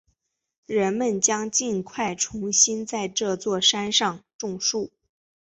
[0.65, 4.89] 人们将尽快重新在这座山上种树。